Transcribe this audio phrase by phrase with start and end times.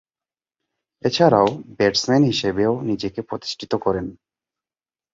[1.03, 1.47] এছাড়াও,
[1.77, 4.05] ব্যাটসম্যান হিসেবেও নিজেকে প্রতিষ্ঠিত করেন।